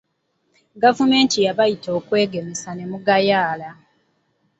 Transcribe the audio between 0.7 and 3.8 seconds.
Gavumenti yabayita okwegemesa ne mugayaala.